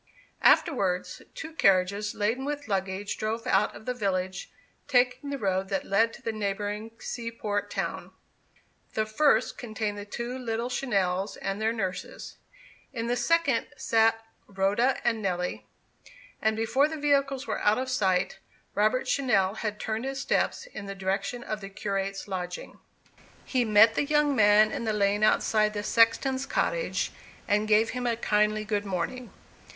Afterwards, 0.41 1.21
two 1.35 1.53
carriages 1.53 2.15
laden 2.15 2.43
with 2.43 2.67
luggage 2.67 3.19
drove 3.19 3.45
out 3.45 3.75
of 3.75 3.85
the 3.85 3.93
village, 3.93 4.49
taking 4.87 5.29
the 5.29 5.37
road 5.37 5.69
that 5.69 5.85
led 5.85 6.11
to 6.13 6.23
the 6.23 6.31
neighbouring 6.31 6.89
seaport 6.97 7.69
town. 7.69 8.09
The 8.95 9.05
first 9.05 9.59
contained 9.59 9.99
the 9.99 10.05
two 10.05 10.39
little 10.39 10.69
Channells 10.69 11.37
and 11.39 11.61
their 11.61 11.71
nurses; 11.71 12.37
in 12.91 13.05
the 13.05 13.15
second 13.15 13.67
sat 13.77 14.25
Rhoda 14.47 14.97
and 15.03 15.21
Nelly. 15.21 15.67
And 16.41 16.57
before 16.57 16.87
the 16.87 16.97
vehicles 16.97 17.45
were 17.45 17.61
out 17.63 17.77
of 17.77 17.87
sight, 17.87 18.39
Robert 18.73 19.05
Channell 19.05 19.57
had 19.57 19.79
turned 19.79 20.05
his 20.05 20.19
steps 20.19 20.65
in 20.65 20.87
the 20.87 20.95
direction 20.95 21.43
of 21.43 21.61
the 21.61 21.69
curate's 21.69 22.27
lodging. 22.27 22.79
He 23.45 23.63
met 23.63 23.93
the 23.93 24.05
young 24.05 24.35
man 24.35 24.71
in 24.71 24.83
the 24.85 24.93
lane 24.93 25.21
outside 25.23 25.75
the 25.75 25.83
sexton's 25.83 26.47
cottage, 26.47 27.11
and 27.47 27.67
gave 27.67 27.91
him 27.91 28.07
a 28.07 28.17
kindly 28.17 28.65
good 28.65 28.83
morning. 28.83 29.29